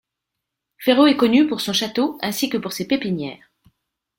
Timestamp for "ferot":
0.79-1.05